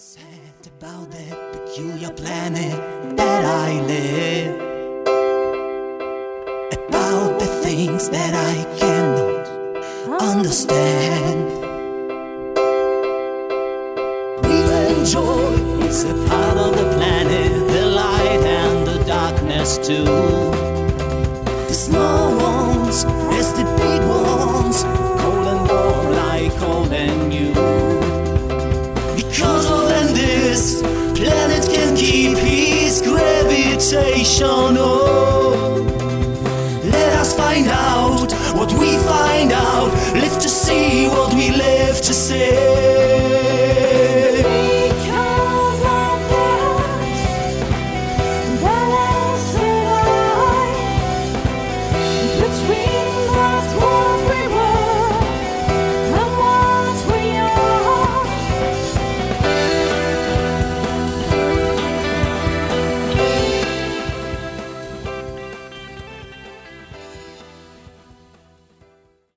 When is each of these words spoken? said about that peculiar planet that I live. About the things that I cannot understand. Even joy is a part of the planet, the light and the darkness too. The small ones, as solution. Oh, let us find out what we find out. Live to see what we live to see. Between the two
said 0.00 0.66
about 0.78 1.10
that 1.10 1.52
peculiar 1.52 2.10
planet 2.14 2.72
that 3.18 3.44
I 3.44 3.82
live. 3.82 4.56
About 6.88 7.38
the 7.38 7.46
things 7.62 8.08
that 8.08 8.32
I 8.32 8.78
cannot 8.78 10.22
understand. 10.22 11.50
Even 14.46 15.04
joy 15.04 15.84
is 15.84 16.04
a 16.04 16.14
part 16.30 16.56
of 16.56 16.72
the 16.78 16.88
planet, 16.96 17.52
the 17.68 17.84
light 17.84 18.42
and 18.42 18.86
the 18.86 19.04
darkness 19.04 19.76
too. 19.86 20.04
The 21.68 21.74
small 21.74 22.38
ones, 22.38 23.04
as 23.38 23.52
solution. 34.40 34.76
Oh, 34.78 35.82
let 36.84 37.12
us 37.14 37.36
find 37.36 37.68
out 37.68 38.32
what 38.54 38.72
we 38.72 38.96
find 38.98 39.52
out. 39.52 39.92
Live 40.14 40.38
to 40.40 40.48
see 40.48 41.08
what 41.08 41.34
we 41.34 41.50
live 41.50 42.00
to 42.02 42.14
see. 42.14 42.50
Between 52.40 53.06
the 53.36 53.50
two 53.70 53.89